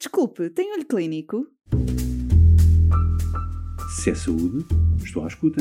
Desculpe, 0.00 0.48
tem 0.48 0.72
olho 0.72 0.86
clínico? 0.86 1.46
Se 3.98 4.08
é 4.08 4.14
saúde, 4.14 4.64
estou 5.04 5.22
à 5.22 5.28
escuta. 5.28 5.60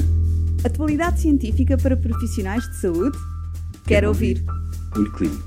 Atualidade 0.65 1.19
científica 1.19 1.77
para 1.77 1.97
profissionais 1.97 2.63
de 2.69 2.79
saúde? 2.79 3.17
Quero, 3.17 3.85
Quero 3.85 4.07
ouvir. 4.07 4.41
Olho 4.95 5.11
Clínico, 5.11 5.43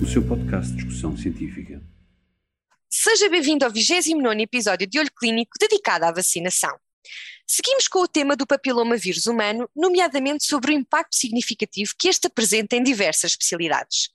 o 0.00 0.06
seu 0.06 0.22
podcast 0.22 0.70
de 0.70 0.84
discussão 0.84 1.16
científica. 1.16 1.82
Seja 2.88 3.28
bem-vindo 3.28 3.64
ao 3.64 3.72
29 3.72 4.40
episódio 4.40 4.86
de 4.86 5.00
Olho 5.00 5.10
Clínico 5.18 5.58
dedicado 5.58 6.04
à 6.04 6.12
vacinação. 6.12 6.78
Seguimos 7.44 7.88
com 7.88 7.98
o 8.02 8.08
tema 8.08 8.36
do 8.36 8.46
papiloma 8.46 8.96
vírus 8.96 9.26
humano, 9.26 9.68
nomeadamente 9.74 10.44
sobre 10.44 10.70
o 10.70 10.78
impacto 10.78 11.16
significativo 11.16 11.92
que 11.98 12.06
este 12.06 12.28
apresenta 12.28 12.76
em 12.76 12.84
diversas 12.84 13.32
especialidades. 13.32 14.10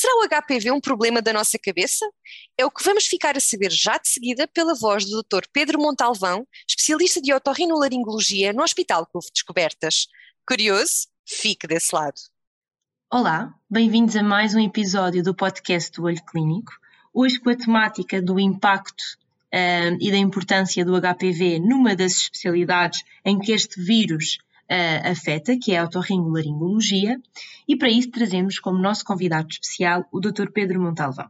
Será 0.00 0.12
o 0.14 0.28
HPV 0.28 0.70
um 0.70 0.80
problema 0.80 1.20
da 1.20 1.32
nossa 1.32 1.58
cabeça? 1.58 2.08
É 2.56 2.64
o 2.64 2.70
que 2.70 2.84
vamos 2.84 3.06
ficar 3.06 3.36
a 3.36 3.40
saber 3.40 3.72
já 3.72 3.98
de 3.98 4.06
seguida 4.06 4.46
pela 4.46 4.72
voz 4.72 5.04
do 5.04 5.24
Dr. 5.24 5.48
Pedro 5.52 5.80
Montalvão, 5.80 6.46
especialista 6.68 7.20
de 7.20 7.34
otorrinolaringologia 7.34 8.52
no 8.52 8.62
Hospital 8.62 9.04
Couve 9.06 9.26
Descobertas. 9.34 10.06
Curioso? 10.46 11.08
Fique 11.26 11.66
desse 11.66 11.92
lado. 11.92 12.14
Olá, 13.12 13.52
bem-vindos 13.68 14.14
a 14.14 14.22
mais 14.22 14.54
um 14.54 14.60
episódio 14.60 15.20
do 15.20 15.34
podcast 15.34 15.90
do 15.90 16.04
Olho 16.04 16.24
Clínico. 16.26 16.74
Hoje 17.12 17.40
com 17.40 17.50
a 17.50 17.56
temática 17.56 18.22
do 18.22 18.38
impacto 18.38 19.02
uh, 19.52 19.98
e 20.00 20.12
da 20.12 20.16
importância 20.16 20.84
do 20.84 20.92
HPV 20.96 21.58
numa 21.58 21.96
das 21.96 22.12
especialidades 22.12 23.02
em 23.24 23.36
que 23.36 23.50
este 23.50 23.82
vírus 23.82 24.38
uh, 24.70 25.10
afeta, 25.10 25.56
que 25.60 25.72
é 25.72 25.78
a 25.78 25.84
otorrinolaringologia, 25.84 27.20
e 27.66 27.76
para 27.76 27.90
isso 27.90 28.10
trazemos 28.10 28.58
como 28.58 28.78
nosso 28.78 29.04
convidado 29.04 29.48
especial 29.50 30.04
o 30.12 30.20
Dr. 30.20 30.50
Pedro 30.52 30.80
Montalvão. 30.80 31.28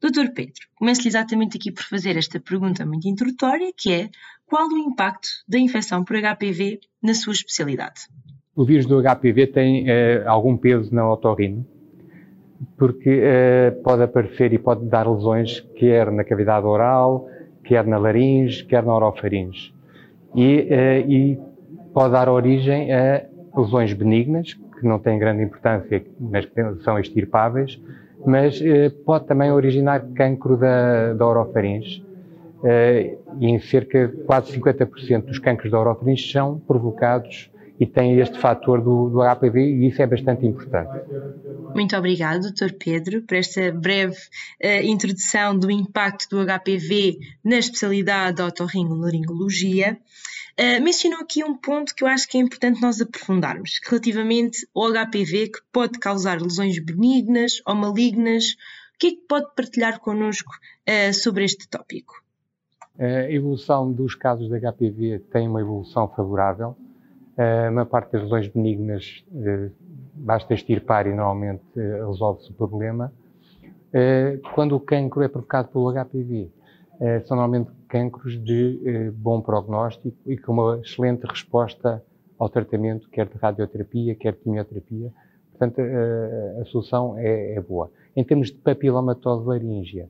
Dr. 0.00 0.32
Pedro, 0.34 0.54
começo 0.76 1.06
exatamente 1.06 1.58
aqui 1.58 1.70
por 1.70 1.84
fazer 1.84 2.16
esta 2.16 2.40
pergunta 2.40 2.86
muito 2.86 3.06
introdutória, 3.06 3.70
que 3.76 3.92
é 3.92 4.10
qual 4.46 4.66
o 4.68 4.78
impacto 4.78 5.28
da 5.46 5.58
infecção 5.58 6.02
por 6.02 6.16
HPV 6.16 6.80
na 7.02 7.14
sua 7.14 7.34
especialidade? 7.34 8.08
O 8.56 8.64
vírus 8.64 8.86
do 8.86 9.00
HPV 9.00 9.46
tem 9.48 9.84
uh, 9.84 10.26
algum 10.26 10.56
peso 10.56 10.94
na 10.94 11.10
otorrino, 11.10 11.66
porque 12.76 13.20
uh, 13.20 13.82
pode 13.82 14.02
aparecer 14.02 14.52
e 14.52 14.58
pode 14.58 14.86
dar 14.86 15.08
lesões 15.08 15.60
quer 15.76 16.10
na 16.10 16.24
cavidade 16.24 16.66
oral, 16.66 17.28
quer 17.62 17.86
na 17.86 17.98
laringe, 17.98 18.64
quer 18.64 18.82
na 18.82 18.94
orofaringe. 18.94 19.72
E, 20.34 20.62
uh, 20.62 21.10
e 21.10 21.38
pode 21.92 22.12
dar 22.12 22.28
origem 22.28 22.92
a 22.92 23.22
lesões 23.56 23.92
benignas, 23.92 24.54
que 24.54 24.86
não 24.86 24.98
têm 24.98 25.18
grande 25.18 25.42
importância, 25.42 26.02
mas 26.18 26.46
que 26.46 26.82
são 26.82 26.98
extirpáveis, 26.98 27.80
mas 28.24 28.60
eh, 28.60 28.90
pode 29.04 29.26
também 29.26 29.50
originar 29.50 30.00
cancro 30.14 30.56
da, 30.56 31.14
da 31.14 31.26
orofaringe. 31.26 32.04
Eh, 32.62 33.16
e 33.38 33.46
em 33.46 33.58
cerca 33.58 34.08
de 34.08 34.16
quase 34.24 34.52
50% 34.58 35.24
dos 35.24 35.38
cancros 35.38 35.70
da 35.70 35.78
orofaringe 35.78 36.30
são 36.30 36.58
provocados 36.58 37.50
e 37.80 37.86
têm 37.86 38.20
este 38.20 38.38
fator 38.38 38.82
do, 38.82 39.08
do 39.08 39.20
HPV 39.22 39.58
e 39.58 39.88
isso 39.88 40.02
é 40.02 40.06
bastante 40.06 40.44
importante. 40.44 40.90
Muito 41.74 41.96
obrigado, 41.96 42.52
Dr. 42.52 42.74
Pedro, 42.78 43.22
por 43.22 43.34
esta 43.34 43.72
breve 43.72 44.18
uh, 44.62 44.84
introdução 44.84 45.58
do 45.58 45.70
impacto 45.70 46.28
do 46.28 46.44
HPV 46.44 47.18
na 47.42 47.56
especialidade 47.56 48.36
da 48.36 48.46
otorrinolaringologia. 48.46 49.98
Uh, 50.58 50.82
mencionou 50.82 51.20
aqui 51.20 51.42
um 51.42 51.56
ponto 51.56 51.94
que 51.94 52.04
eu 52.04 52.08
acho 52.08 52.28
que 52.28 52.36
é 52.36 52.40
importante 52.42 52.82
nós 52.82 53.00
aprofundarmos, 53.00 53.80
relativamente 53.88 54.68
ao 54.76 54.92
HPV, 54.92 55.48
que 55.48 55.60
pode 55.72 55.98
causar 55.98 56.38
lesões 56.38 56.78
benignas 56.78 57.62
ou 57.66 57.74
malignas. 57.74 58.56
O 58.94 58.98
que 58.98 59.06
é 59.06 59.10
que 59.12 59.22
pode 59.26 59.46
partilhar 59.56 60.00
connosco 60.00 60.52
uh, 60.86 61.14
sobre 61.14 61.44
este 61.46 61.66
tópico? 61.66 62.22
A 62.98 63.32
evolução 63.32 63.90
dos 63.90 64.14
casos 64.14 64.50
de 64.50 64.60
HPV 64.60 65.20
tem 65.32 65.48
uma 65.48 65.62
evolução 65.62 66.06
favorável. 66.08 66.76
Uh, 67.40 67.70
na 67.70 67.86
parte 67.86 68.12
das 68.12 68.22
lesões 68.24 68.48
benignas, 68.48 69.24
uh, 69.32 69.70
basta 70.14 70.52
extirpar 70.52 71.06
e 71.06 71.14
normalmente 71.14 71.62
uh, 71.76 72.10
resolve-se 72.10 72.50
o 72.50 72.54
problema. 72.54 73.10
quando 74.54 74.76
o 74.76 74.80
cancro 74.80 75.22
é 75.22 75.28
provocado 75.28 75.68
pelo 75.68 75.90
HPV, 75.90 76.48
são 77.24 77.36
normalmente 77.36 77.72
cancros 77.90 78.42
de 78.42 78.80
eh, 78.84 79.10
bom 79.10 79.42
prognóstico 79.42 80.16
e 80.24 80.38
com 80.38 80.52
uma 80.52 80.80
excelente 80.80 81.26
resposta 81.26 82.02
ao 82.38 82.48
tratamento, 82.48 83.08
quer 83.10 83.26
de 83.26 83.36
radioterapia, 83.36 84.14
quer 84.14 84.32
de 84.32 84.38
quimioterapia. 84.38 85.12
Portanto, 85.50 85.80
eh, 85.80 86.58
a 86.62 86.64
solução 86.66 87.18
é, 87.18 87.56
é, 87.56 87.60
boa. 87.60 87.90
Em 88.16 88.24
termos 88.24 88.48
de 88.48 88.58
papilomatose 88.58 89.46
laríngea, 89.46 90.08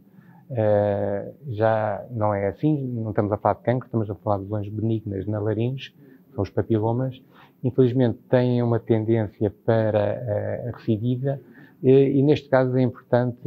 eh, 0.51 1.33
já 1.49 2.05
não 2.11 2.35
é 2.35 2.49
assim, 2.49 2.87
não 2.87 3.11
estamos 3.11 3.33
a 3.33 3.39
falar 3.39 3.55
de 3.55 3.63
cancro, 3.63 3.87
estamos 3.87 4.11
a 4.11 4.15
falar 4.15 4.37
de 4.37 4.43
lesões 4.45 4.69
benignas 4.69 5.27
na 5.27 5.41
laringe, 5.41 5.95
são 6.35 6.43
os 6.43 6.51
papilomas. 6.51 7.21
Infelizmente, 7.63 8.19
têm 8.31 8.63
uma 8.63 8.79
tendência 8.81 9.51
para 9.65 10.69
a 10.69 10.77
recidiva 10.77 11.41
e, 11.83 12.23
neste 12.23 12.49
caso, 12.49 12.77
é 12.77 12.83
importante 12.83 13.39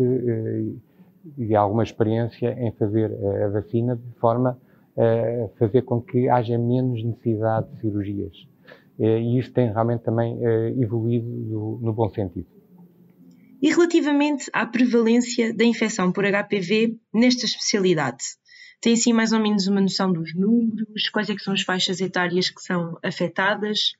e 1.37 1.55
alguma 1.55 1.83
experiência 1.83 2.51
em 2.59 2.71
fazer 2.73 3.11
a 3.43 3.49
vacina 3.49 3.95
de 3.95 4.19
forma 4.19 4.59
a 4.97 5.47
fazer 5.57 5.83
com 5.83 6.01
que 6.01 6.29
haja 6.29 6.57
menos 6.57 7.03
necessidade 7.03 7.69
de 7.71 7.81
cirurgias. 7.81 8.35
E 8.99 9.39
isso 9.39 9.51
tem 9.51 9.71
realmente 9.71 10.01
também 10.01 10.37
evoluído 10.79 11.79
no 11.81 11.93
bom 11.93 12.09
sentido. 12.09 12.45
E 13.61 13.69
relativamente 13.69 14.49
à 14.51 14.65
prevalência 14.65 15.53
da 15.53 15.63
infecção 15.63 16.11
por 16.11 16.25
HPV 16.25 16.97
nesta 17.13 17.45
especialidade, 17.45 18.23
tem 18.83 18.93
assim 18.93 19.13
mais 19.13 19.31
ou 19.31 19.39
menos 19.39 19.67
uma 19.67 19.81
noção 19.81 20.11
dos 20.11 20.35
números? 20.35 21.09
Quais 21.11 21.29
é 21.29 21.35
que 21.35 21.41
são 21.41 21.53
as 21.53 21.61
faixas 21.61 22.01
etárias 22.01 22.49
que 22.49 22.61
são 22.61 22.97
afetadas? 23.03 23.93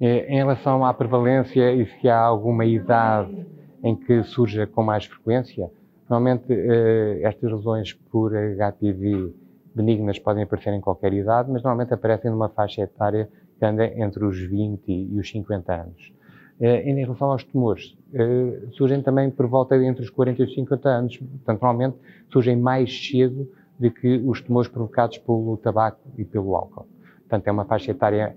Em 0.00 0.36
relação 0.36 0.84
à 0.84 0.94
prevalência 0.94 1.72
e 1.74 1.86
se 1.86 2.08
há 2.08 2.18
alguma 2.18 2.64
idade 2.64 3.46
em 3.84 3.94
que 3.94 4.22
surja 4.24 4.66
com 4.66 4.82
mais 4.82 5.04
frequência, 5.04 5.70
Normalmente, 6.12 6.52
uh, 6.52 7.26
estas 7.26 7.50
lesões 7.50 7.94
por 8.10 8.32
HPV 8.32 9.32
benignas 9.74 10.18
podem 10.18 10.42
aparecer 10.42 10.74
em 10.74 10.80
qualquer 10.80 11.10
idade, 11.14 11.50
mas 11.50 11.62
normalmente 11.62 11.94
aparecem 11.94 12.30
numa 12.30 12.50
faixa 12.50 12.82
etária 12.82 13.30
que 13.58 13.64
anda 13.64 13.86
entre 13.98 14.22
os 14.22 14.38
20 14.38 14.82
e 14.88 15.18
os 15.18 15.30
50 15.30 15.72
anos. 15.72 16.12
Uh, 16.60 16.66
em 16.66 16.96
relação 16.96 17.32
aos 17.32 17.44
tumores, 17.44 17.96
uh, 18.12 18.70
surgem 18.72 19.00
também 19.00 19.30
por 19.30 19.46
volta 19.46 19.74
entre 19.82 20.02
os 20.02 20.10
40 20.10 20.42
e 20.42 20.44
os 20.44 20.54
50 20.54 20.88
anos, 20.90 21.16
portanto, 21.16 21.62
normalmente 21.62 21.96
surgem 22.30 22.56
mais 22.56 22.92
cedo 23.08 23.48
do 23.78 23.90
que 23.90 24.16
os 24.24 24.40
tumores 24.40 24.70
provocados 24.70 25.18
pelo 25.18 25.56
tabaco 25.56 26.00
e 26.16 26.24
pelo 26.24 26.54
álcool. 26.54 26.86
Portanto, 27.18 27.48
é 27.48 27.52
uma 27.52 27.64
faixa 27.64 27.90
etária 27.90 28.36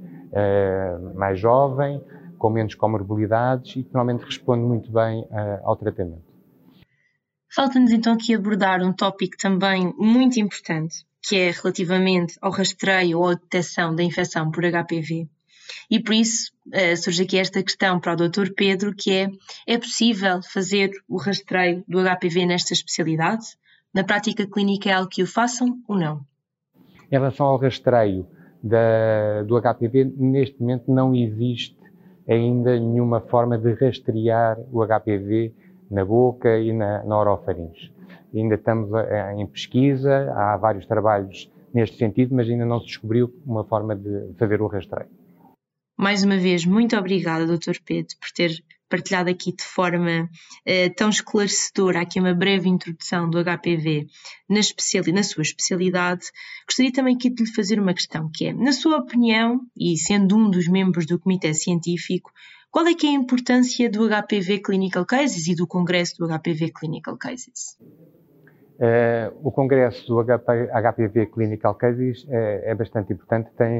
mais 1.16 1.40
jovem, 1.40 2.02
com 2.38 2.50
menos 2.50 2.76
comorbilidades 2.76 3.76
e 3.78 3.84
que 3.84 3.94
normalmente 3.94 4.26
responde 4.26 4.64
muito 4.64 4.92
bem 4.92 5.26
ao 5.64 5.76
tratamento. 5.76 6.36
Falta-nos 7.56 7.92
então 7.92 8.14
aqui 8.14 8.36
abordar 8.36 8.82
um 8.82 8.92
tópico 8.92 9.38
também 9.38 9.94
muito 9.98 10.40
importante, 10.40 11.06
que 11.22 11.38
é 11.38 11.52
relativamente 11.52 12.38
ao 12.42 12.52
rastreio 12.52 13.20
ou 13.20 13.30
à 13.30 13.34
detecção 13.34 13.96
da 13.96 14.04
infecção 14.04 14.52
por 14.52 14.64
HPV. 14.64 15.28
E 15.90 16.00
por 16.00 16.14
isso 16.14 16.52
uh, 16.68 16.98
surge 16.98 17.24
aqui 17.24 17.38
esta 17.38 17.64
questão 17.64 18.00
para 18.00 18.14
o 18.14 18.16
Dr. 18.16 18.52
Pedro, 18.56 18.94
que 18.94 19.12
é, 19.12 19.30
é 19.66 19.78
possível 19.78 20.42
fazer 20.44 20.92
o 21.08 21.18
rastreio 21.18 21.84
do 21.88 22.00
HPV 22.04 22.46
nesta 22.46 22.74
especialidade? 22.74 23.46
Na 23.96 24.04
prática 24.04 24.46
clínica 24.46 24.90
é 24.90 24.94
algo 24.94 25.10
que 25.10 25.24
o 25.24 25.28
façam 25.28 25.80
ou 25.88 25.98
não? 25.98 26.20
Em 27.10 27.16
relação 27.16 27.46
ao 27.46 27.58
rastreio 27.58 28.28
da, 28.62 29.42
do 29.44 29.58
HPV, 29.58 30.12
neste 30.18 30.60
momento 30.60 30.92
não 30.92 31.16
existe 31.16 31.78
ainda 32.28 32.78
nenhuma 32.78 33.22
forma 33.22 33.58
de 33.58 33.72
rastrear 33.74 34.60
o 34.70 34.86
HPV 34.86 35.54
na 35.90 36.04
boca 36.04 36.58
e 36.58 36.74
na, 36.74 37.06
na 37.06 37.18
orofaringe. 37.18 37.94
Ainda 38.34 38.56
estamos 38.56 38.94
a, 38.94 39.34
em 39.34 39.48
pesquisa, 39.48 40.30
há 40.36 40.58
vários 40.58 40.86
trabalhos 40.86 41.50
neste 41.74 41.98
sentido, 41.98 42.36
mas 42.36 42.50
ainda 42.50 42.66
não 42.66 42.82
se 42.82 42.88
descobriu 42.88 43.34
uma 43.46 43.64
forma 43.64 43.96
de 43.96 44.34
fazer 44.38 44.62
o 44.62 44.68
rastreio. 44.68 45.10
Mais 45.98 46.22
uma 46.22 46.38
vez, 46.38 46.66
muito 46.66 46.98
obrigada, 46.98 47.46
Dr. 47.46 47.78
Pedro, 47.86 48.14
por 48.20 48.30
ter 48.36 48.62
partilhado 48.90 49.30
aqui 49.30 49.52
de 49.52 49.64
forma 49.64 50.30
eh, 50.66 50.90
tão 50.90 51.10
esclarecedora 51.10 52.02
aqui 52.02 52.20
uma 52.20 52.34
breve 52.34 52.70
introdução 52.70 53.30
do 53.30 53.44
HPV 53.44 54.08
na, 54.50 54.62
na 55.14 55.24
sua 55.24 55.42
especialidade. 55.42 56.26
Gostaria 56.68 56.92
também 56.92 57.16
aqui 57.16 57.30
de 57.30 57.44
lhe 57.44 57.52
fazer 57.52 57.80
uma 57.80 57.94
questão, 57.94 58.30
que 58.34 58.46
é, 58.46 58.54
na 58.54 58.72
sua 58.72 58.98
opinião, 58.98 59.62
e 59.76 59.98
sendo 59.98 60.38
um 60.38 60.50
dos 60.50 60.68
membros 60.68 61.06
do 61.06 61.20
Comitê 61.20 61.54
Científico, 61.54 62.32
qual 62.72 62.88
é 62.88 62.94
que 62.94 63.08
é 63.08 63.12
a 63.12 63.14
importância 63.14 63.90
do 63.90 64.08
HPV 64.10 64.60
Clinical 64.60 65.06
Cases 65.06 65.48
e 65.48 65.56
do 65.56 65.66
Congresso 65.66 66.18
do 66.18 66.28
HPV 66.28 66.72
Clinical 66.74 67.18
Cases? 67.18 67.78
Uh, 68.78 69.32
o 69.42 69.50
Congresso 69.50 70.06
do 70.08 70.22
HP, 70.22 70.68
HPV 70.74 71.28
Clinical 71.28 71.74
Cases 71.76 72.26
é, 72.28 72.72
é 72.72 72.76
bastante 72.76 73.14
importante, 73.14 73.50
tem 73.58 73.80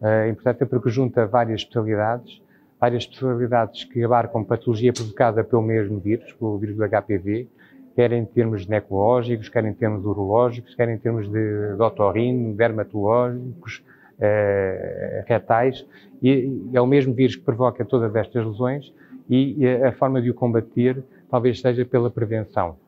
uh, 0.00 0.30
importância 0.30 0.64
porque 0.64 0.88
junta 0.90 1.26
várias 1.26 1.62
especialidades, 1.62 2.40
várias 2.80 3.04
especialidades 3.04 3.84
que 3.84 4.02
abarcam 4.04 4.44
patologia 4.44 4.92
provocada 4.92 5.42
pelo 5.42 5.62
mesmo 5.62 5.98
vírus, 5.98 6.32
pelo 6.32 6.58
vírus 6.58 6.76
do 6.76 6.84
HPV, 6.84 7.48
quer 7.94 8.12
em 8.12 8.24
termos 8.24 8.62
ginecológicos, 8.62 9.48
quer 9.48 9.64
em 9.64 9.72
termos 9.72 10.04
urológicos, 10.04 10.74
quer 10.74 10.88
em 10.88 10.98
termos 10.98 11.28
de, 11.28 11.82
otorrino, 11.82 12.54
dermatológicos, 12.54 13.82
uh, 14.18 15.24
retais, 15.26 15.84
e 16.22 16.70
é 16.74 16.80
o 16.80 16.86
mesmo 16.86 17.14
vírus 17.14 17.36
que 17.36 17.42
provoca 17.42 17.84
todas 17.84 18.14
estas 18.14 18.44
lesões 18.44 18.92
e, 19.28 19.64
e 19.64 19.82
a 19.82 19.92
forma 19.92 20.20
de 20.20 20.30
o 20.30 20.34
combater 20.34 21.02
talvez 21.30 21.60
seja 21.60 21.84
pela 21.84 22.10
prevenção. 22.10 22.78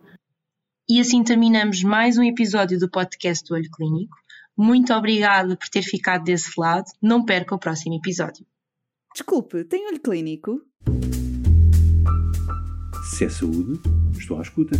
E 0.88 1.00
assim 1.00 1.22
terminamos 1.22 1.82
mais 1.82 2.16
um 2.16 2.22
episódio 2.22 2.78
do 2.78 2.90
podcast 2.90 3.46
do 3.46 3.54
Olho 3.54 3.70
Clínico. 3.70 4.16
Muito 4.56 4.92
obrigada 4.92 5.56
por 5.56 5.68
ter 5.68 5.82
ficado 5.82 6.24
desse 6.24 6.58
lado. 6.58 6.86
Não 7.00 7.24
perca 7.24 7.54
o 7.54 7.58
próximo 7.58 7.94
episódio. 7.94 8.44
Desculpe, 9.18 9.64
tem 9.64 9.84
olho 9.88 9.98
clínico? 10.00 10.62
Se 13.10 13.24
é 13.24 13.28
saúde, 13.28 13.80
estou 14.16 14.38
à 14.38 14.42
escuta. 14.42 14.76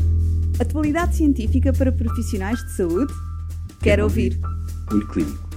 Atualidade 0.61 1.17
científica 1.17 1.73
para 1.73 1.91
profissionais 1.91 2.63
de 2.63 2.71
saúde? 2.77 3.13
Quero, 3.13 3.81
Quero 3.83 4.05
ouvir. 4.05 4.39
ouvir. 4.41 4.95
Olho 4.95 5.09
Clínico, 5.09 5.49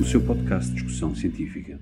o 0.00 0.04
seu 0.06 0.22
podcast 0.22 0.70
de 0.70 0.76
discussão 0.76 1.14
científica. 1.14 1.78